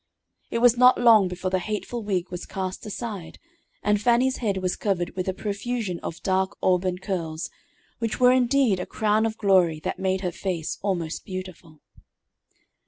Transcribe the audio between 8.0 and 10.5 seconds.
were indeed a crown of glory that made her